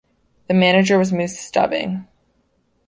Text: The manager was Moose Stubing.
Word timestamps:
The 0.47 0.55
manager 0.55 0.97
was 0.97 1.13
Moose 1.13 1.37
Stubing. 1.39 2.07